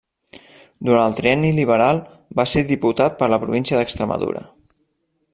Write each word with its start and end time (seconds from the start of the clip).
Durant 0.87 1.03
el 1.09 1.17
Trienni 1.17 1.51
Liberal 1.57 2.01
va 2.39 2.45
ser 2.53 2.63
diputat 2.71 3.19
per 3.19 3.29
la 3.35 3.39
província 3.43 3.81
d'Extremadura. 3.83 4.43